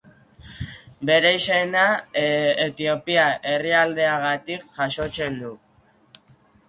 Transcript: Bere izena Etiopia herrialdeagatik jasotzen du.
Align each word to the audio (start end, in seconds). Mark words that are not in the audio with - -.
Bere 1.09 1.33
izena 1.39 1.83
Etiopia 2.65 3.27
herrialdeagatik 3.53 4.67
jasotzen 4.79 5.39
du. 5.45 5.53